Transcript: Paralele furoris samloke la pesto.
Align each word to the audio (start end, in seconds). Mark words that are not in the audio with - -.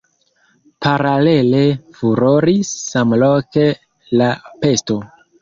Paralele 0.85 1.59
furoris 1.99 2.73
samloke 2.87 3.67
la 4.25 4.33
pesto. 4.65 4.99